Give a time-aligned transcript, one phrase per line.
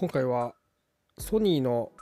[0.00, 0.54] 今回は
[1.18, 1.92] ソニーの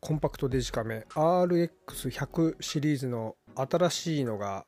[0.00, 4.66] コンパクトデジカメ RX100 シリーズの新しいのが、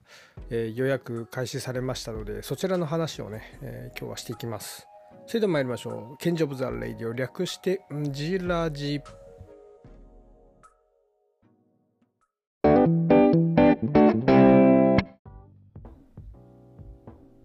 [0.51, 4.87] えー、予約開始されましたのでそちらの話をね、えー、今日はしていきます。
[5.27, 6.17] それでは参りましょう。
[6.19, 7.81] ケンジ of the radio を略して
[8.13, 9.01] ジラジ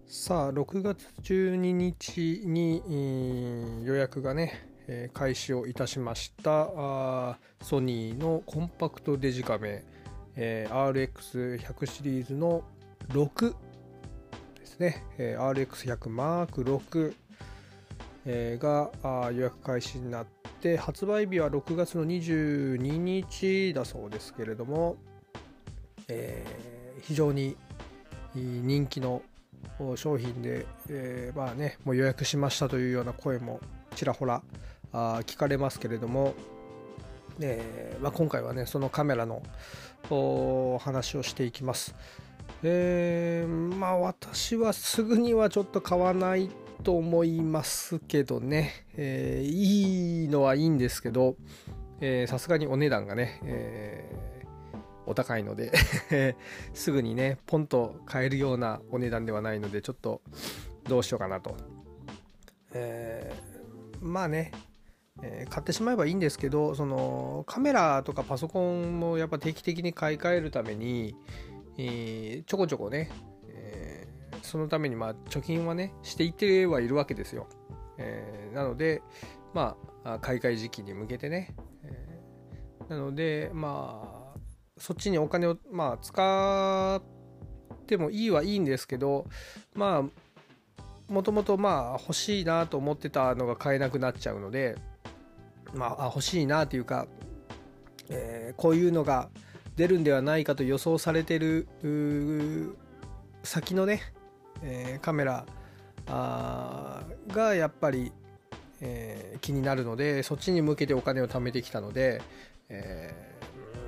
[0.06, 6.66] さあ6月12日に予約がねえ、開始をいたしました
[7.62, 9.84] ソニーのコンパクトデジカメ、
[10.36, 12.62] え、RX100 シリーズの
[13.08, 13.54] 6
[14.58, 15.96] ですね、え、RX100
[16.46, 17.14] M6、
[18.26, 20.26] えー、が予約開始になっ
[20.60, 24.96] て発売日は6月の22日だそうですけれども、
[26.08, 26.44] え、
[27.00, 27.56] 非常に
[28.34, 29.22] 人気の
[29.96, 33.60] 商品で、えー、まあねもう予約しましたというような声も
[33.94, 34.42] ちらほら
[34.92, 36.34] あ聞かれますけれども、
[37.40, 39.42] えーまあ、今回はねそのカメラの
[40.10, 41.94] お話をしていきます。
[42.62, 46.50] えー、まあ私はすぐにはちょっと買わない
[46.82, 51.36] と思いますけどね、えー、いいのはいいんですけど
[52.26, 55.72] さすがにお値段がね、えー、お高いので
[56.74, 60.20] すぐにねポンと買えるようなお値段ではないのでちょっと
[60.84, 61.56] どうしようかなと、
[62.74, 64.50] えー、まあね
[65.20, 71.14] えー、買ってしまえばいいんですけどそのカメラとかパソコンもやっぱ定期的に買い替えるために、
[71.76, 73.10] えー、ちょこちょこね、
[73.48, 77.46] えー、そのためにまあ貯金はねしていってはいるわけですよ、
[77.98, 79.02] えなので
[79.52, 81.54] まあ買い替え時期に向けてね、
[81.84, 82.08] え
[82.88, 84.38] なのでまあ
[84.78, 89.26] そっちにお金をまあ使ってもいいはいいんですけど
[89.74, 94.76] まあもともとまあ欲しいなと思ってたのが買えなくなっちゃうので
[95.74, 97.06] まあ、欲しいなというか、
[98.08, 99.30] えー、こういうのが
[99.76, 101.66] 出るんではないかと予想されてる
[103.42, 104.02] 先のね、
[104.62, 105.46] えー、カメラ
[106.06, 108.12] がやっぱり、
[108.80, 112.20] えー、気になるのでそっちに向けてお金を貯めてきたので、
[112.68, 113.14] え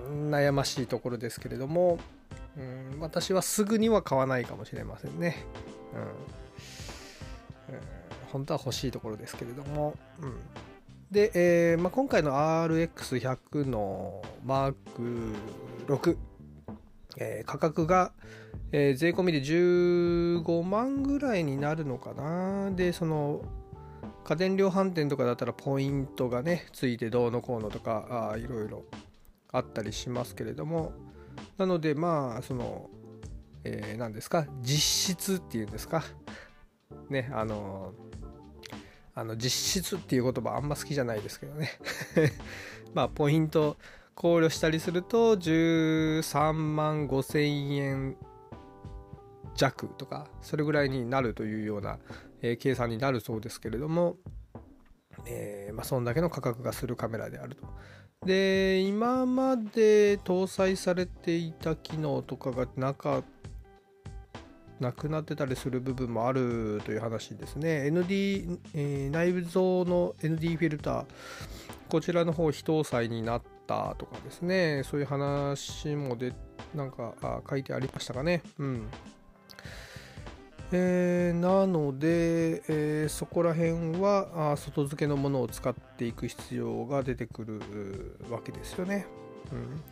[0.08, 1.98] ー、悩ましいところですけれども、
[2.56, 5.44] うん、私はすぐには買わないかもしれませんね。
[5.94, 6.08] うん、うん、
[8.32, 10.36] 本当は欲しいところですけれども、うん、
[11.14, 15.32] で、えーまあ、今回の RX100 のマーク
[15.86, 16.16] 6、
[17.18, 18.10] えー、価格が、
[18.72, 22.72] えー、税込みで15万ぐらいになるのかな。
[22.72, 23.42] でその
[24.24, 28.82] 家電量販店とかだったらポイントがねついてどうのこうのとかあいろいろ
[29.52, 30.92] あったりしますけれども。
[31.58, 32.90] なのでまあその、
[33.62, 34.46] えー、何ですか？
[34.62, 36.02] 実質っていうんですか？
[37.08, 37.92] ねあの
[39.14, 41.70] あの実質っていう言葉あんま好きじゃないですけどね
[42.94, 43.76] まあポイント
[44.14, 48.16] 考慮したりすると13万5千円
[49.54, 51.98] 弱とかそれぐらいになるというような、
[52.42, 54.16] え、計算になるそうですけれども、
[55.26, 57.66] えー、まあ、そんだけの価格がするカメラであると。
[58.24, 63.24] で今まで搭載されていた機能とかがなかっ
[64.80, 67.88] なくなってたりする部分もあるという話ですね。
[67.88, 71.06] ND、えー、内部蔵の ND フィルター。
[71.88, 74.82] こちらの方非搭載になったとかですね。
[74.84, 76.32] そういう話もで
[76.74, 77.14] なんか
[77.48, 78.42] 書いてありましたかね。
[78.58, 78.88] うん。
[80.72, 89.06] えー、なので、えー、そこら辺はあ外付けのものを使っていく必要が出てくるわけですよね。
[89.52, 89.82] うん、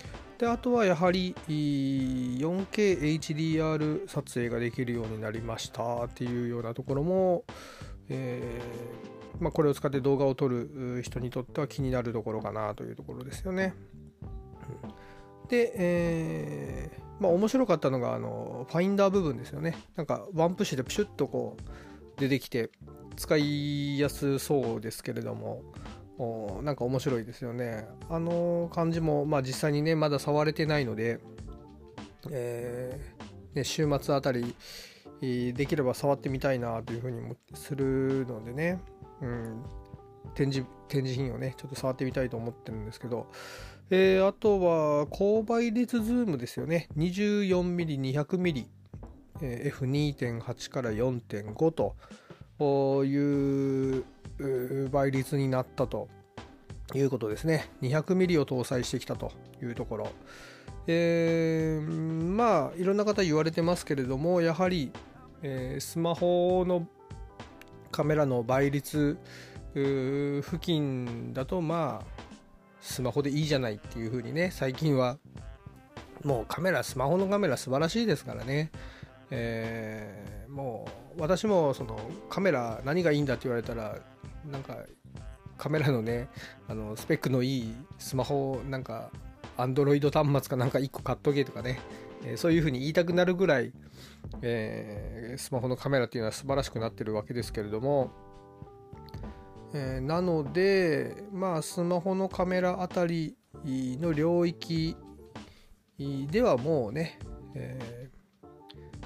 [0.42, 7.44] であとはやはり 4KHDR 撮影ができるようになりましたっていうようなところも、
[8.08, 13.72] えー、まあ、これを使って動画を撮る人にとっては気になるところかなというところですよね。
[15.48, 19.76] で、えー、まあ面白かったのがあのファインダー部分ですよね。
[19.94, 21.60] なんかワンプッシュでプシュッとこう
[22.20, 22.72] 出てきて
[23.14, 25.62] 使いやすそうですけれども、
[26.62, 27.86] なんか面白いですよね。
[28.08, 31.18] あの感じも、まあ、実際にねまだ触れてないので、
[32.30, 34.54] えー、ね、週末あたり
[35.20, 38.80] できれば触ってみたいなというふうにもするのでね、
[39.20, 39.64] うん、
[40.34, 43.26] 展示展示品をねちょっと触ってみたいと思ってるんですけど、
[43.90, 46.88] えー、あとは高倍率ズームですよね。
[46.96, 48.66] 24mm200mm、
[49.40, 51.96] えー、F2.8 から4.5と。
[52.60, 54.04] いう
[54.90, 56.08] 倍率になったと
[56.94, 57.70] いうことですね。
[57.82, 59.32] 200ミリを搭載してきたと
[59.62, 60.08] いうところ。
[60.86, 64.90] えー、まあいろんな方言われてますけれどもやはり、
[65.42, 66.88] えー、スマホの
[67.92, 69.16] カメラの倍率
[69.74, 72.22] 付近だとまあ
[72.80, 75.18] スマホでいいじゃないっていう風にね最近は
[76.24, 78.70] もうカメラスマホのカメラ素晴らしいですからね、
[79.34, 80.86] えー、も
[81.16, 81.98] う私もその
[82.28, 83.96] カメラ何がいいんだって言われたら
[84.44, 84.76] なんか
[85.56, 86.28] カメラのね
[86.68, 89.10] あのスペックのいいスマホなんか
[89.56, 91.80] アンドロイド端末かなんか1個買っとけとかね、
[92.24, 93.72] えー、そういう風に言いたくなるぐらい、
[94.42, 98.10] えー、スマホのカメラっていうのは素晴らしくなってるわけですけれども、
[99.72, 104.94] え、なのでまあスマホのカメラあたりの領域
[106.30, 107.18] ではもうね、
[107.54, 108.01] えー、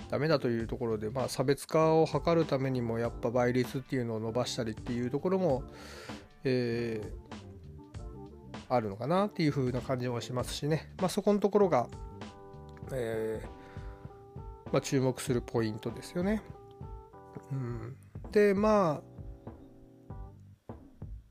[0.09, 5.65] ダメだというところで、まあ、差別化を図るためにもやっぱ倍率っていうのを伸ばしたりっていうところも、
[6.45, 11.89] えー、あるのかなっていう風な感じもしますしね、まあ、そこのところが、
[12.93, 16.43] えー、まあ、注目するポイントですよね。
[17.51, 17.97] うん、
[18.33, 20.73] でまあ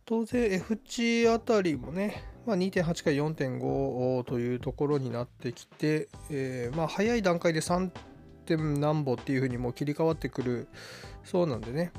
[0.05, 8.14] 当然 F 値あたりもね、まあ、2.8から4.5というところになってきて、えー、まあ早い段階で3.5
[8.45, 10.67] 点何歩っていうふうにもう切り替わってくる
[11.23, 11.91] そうなんでね、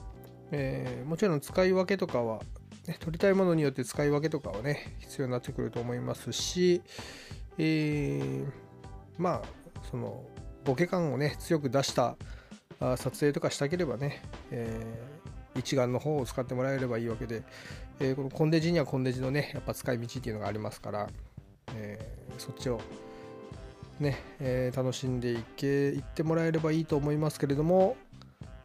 [0.53, 2.41] えー、もちろん使い分けとかは、
[2.87, 6.83] ね、取りたいものによって使い分けとかはね必要になってくると思いますし、
[7.59, 8.47] えー、
[9.19, 9.43] まあ
[9.91, 10.25] その
[10.65, 12.17] ボケ感をね強く出した
[12.81, 17.43] 撮影とかしたければね、えー、一眼の方を使ってもらえればいいわけで、
[18.01, 21.09] えー、このコンデジにはコンデジのねやっぱ使い道っていうのがありますから、
[21.75, 22.81] えー、そっちを
[24.01, 27.97] ね、えー、楽しんでいけいってもらえればいいと思いますけれども、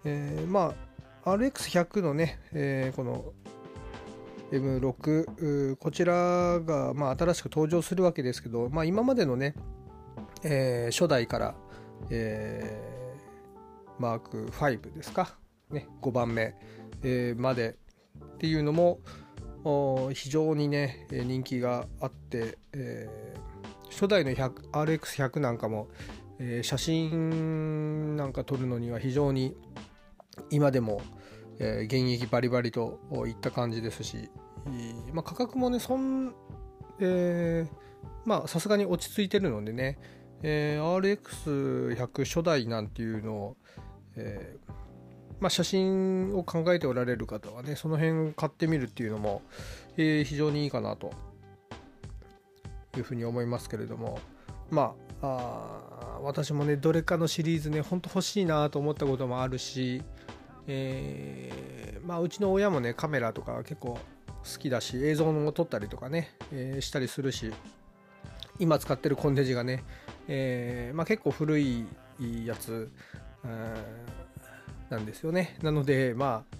[0.03, 0.73] えま
[1.23, 3.33] あ RX100 のね、えこの
[4.51, 9.55] M6 こちらが、まあ、新しく登場するわけですけど、まあ、今までのね、
[10.43, 11.55] え初代から、
[12.09, 12.77] え
[13.99, 15.37] マーク5ですか、
[15.69, 16.55] ね、5番目、
[17.03, 17.77] えまで
[18.33, 18.99] っていうのも
[20.13, 23.50] 非常にね人気があって、えー、
[23.91, 25.87] 初代の RX100 なんかも、
[26.39, 29.55] えー、写真なんか撮るのには非常に
[30.49, 31.01] 今でも、
[31.59, 34.29] えー、現役バリバリといった感じですし、
[35.13, 36.33] まあ、価格もねそん、
[36.99, 37.67] え
[38.25, 39.99] まあさすがに落ち着いてるのでね、
[40.41, 43.57] えー RX100 初代なんていうのを、
[44.15, 44.71] えー
[45.41, 49.41] まあ、写真を考えておられる方はねその辺買ってみるっていうのも、
[49.97, 51.11] えー、非常にいいかなと。
[52.99, 54.19] いうふうに思いますけれども
[54.69, 55.79] まあ
[56.17, 60.01] あ私もねどれかのシリーズねほんと欲しいなと思ったこともあるし、
[60.67, 63.99] えー、まあ、うちの親もねカメラとか結構
[64.43, 67.53] 好きだし映像も撮ったりとかね、えー、したりするし
[68.59, 69.83] 今使ってるコンデジがね、
[70.27, 71.85] えー、まあ、結構古い
[72.45, 72.91] やつ、
[74.89, 75.57] なんですよね。
[75.63, 76.57] なのでまあ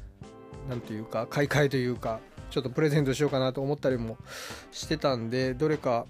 [0.70, 2.20] 何というか買い替えというか
[2.50, 4.18] ちょっとプレゼントしようかなと思ったりも
[4.72, 6.06] してたんでどれか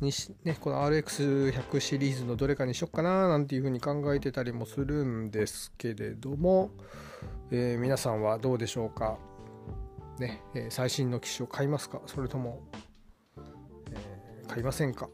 [0.00, 6.70] にし、ね、この RX100 シリーズのどれかにしよっかななんていうふうに考えてたりもするんですけれども、
[7.50, 9.18] えー、皆さんはどうでしょうか、
[10.18, 12.00] ねえー、最新の機種を買いますか？
[12.06, 12.60] それとも、
[13.90, 15.08] えー、買いませんか？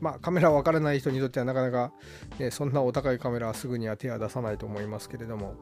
[0.00, 1.90] まあ、カメラわからない人にとってはなかなか、
[2.38, 5.54] ね、そんなお高いカメラはすぐには手は出さないと思いますけれども、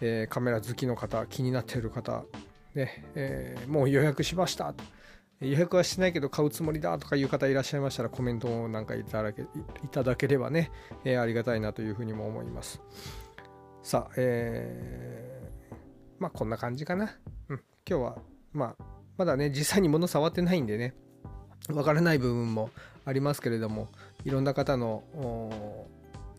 [0.00, 2.24] え、カメラ好きの方、気になっている方、
[2.74, 4.82] ねえ、もう予約しましたと。
[5.40, 9.46] 予約はしてないけど買うつもりだとかいう方いらっしゃいましたらコメントをなんかいただけい
[9.90, 10.70] ただければね、
[11.04, 12.80] えー、ありがたいなというふうにも思います。
[13.82, 15.76] さあ、えー、
[16.18, 17.16] まあこんな感じかな。
[17.48, 18.18] うん、今日は、
[18.52, 18.84] まあ、
[19.18, 20.94] まだね、実際に物触ってないんでね、
[21.68, 22.70] わからない部分も
[23.04, 23.88] ありますけれども
[24.24, 25.86] いろんな方の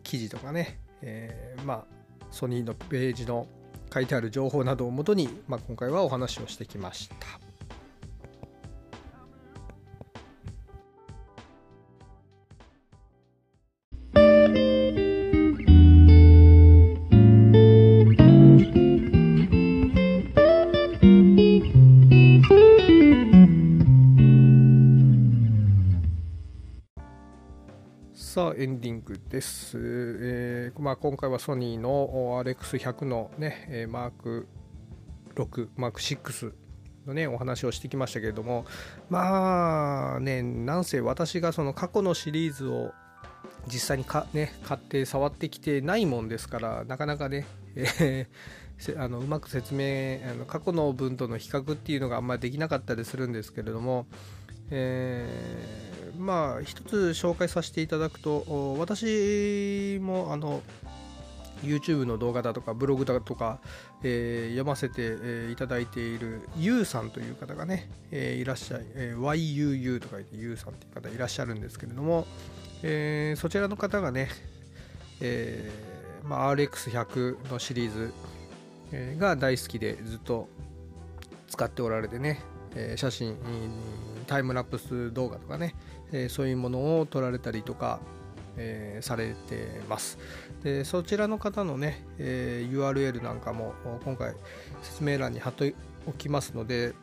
[0.02, 3.46] 記事とかね、えー、まあソニーのページの
[3.92, 7.47] 書いてある情報などをもとに、まあ、今回はお話をしてきました。
[28.38, 29.76] エンディングです。
[29.76, 34.46] えーまあ、今回はソニーの RX100 のね、マーク
[35.34, 36.52] 6、マーク6
[37.06, 38.64] のね、お話をしてきましたけれども、
[39.10, 42.92] まあね、なんせ私がその過去のシリーズを
[43.66, 54.06] 実際にか、ね、買って触ってきてないもんですから、なかなかね、えー、あのうまく説明あの過去の分との比較っていうのがあんまりできなかったりするんですけれども、
[54.70, 60.62] えーまあ一つ紹介させていただくと私もあの
[61.62, 63.58] YouTube の動画だとかブログだとか、
[64.02, 72.26] えー、読ませて、えー、いただいている YOU さんという方がね、えー、いらっしゃい、えー、YUU と書いて YOU さんという方いらっしゃるんですけれども、
[72.82, 74.28] えー、そちらの方がね、
[75.20, 80.48] えーまあ、RX100 のシリーズが大好きでずっと
[81.48, 82.40] 使っておられてね、
[82.76, 83.36] えー、写真
[84.28, 85.74] タイムラプス動画とかね、
[86.12, 87.98] えー、そういうものを撮られたりとか、
[88.56, 90.18] えー、されてます。
[90.62, 94.34] でそちらの方のね、えー、URL なんかも今回
[94.82, 95.74] 説明欄に貼って
[96.06, 96.94] おきますので、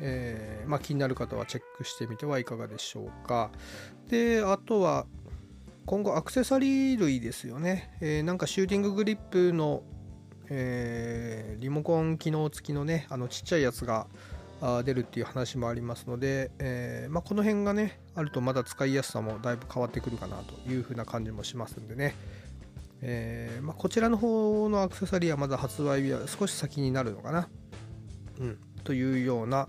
[0.00, 3.50] え、まあ、気になる方はチェックしてみてはいかがでしょうか。
[4.08, 5.06] であとは
[5.86, 9.82] 今後アクセサリー類ですよね、え、なんかシューティンググリップの、
[10.48, 14.06] えリモコン機能付きのねあのちっちゃいやつが
[14.84, 22.14] 出るっていう話もありますので、えー、まあ、この辺がねあるとまだ使いやすさもだいぶ変わってくるかなというふうな感じもしますんでね、
[23.00, 27.48] えー、まあ、こちらの方のアクセサリーはまだ発売日は少し先になるのかな、
[28.38, 29.68] うん、というような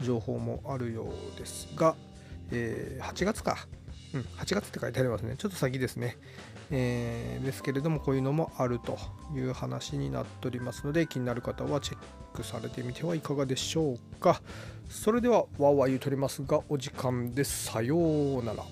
[0.00, 1.96] 情報もあるようですが、
[2.50, 3.66] えー、8月か、
[4.14, 5.34] うん、8月って書いてありますね。
[5.36, 6.16] ちょっと先ですね、
[6.70, 8.96] えー、ですけれどもこういうのもあると
[9.34, 11.98] いう話になっておりますので気になる方はチェッ
[12.32, 14.40] クされてみてはいかがでしょうか。
[14.88, 17.64] それではわーわー言うとりますがお時間です。
[17.64, 18.64] さようなら。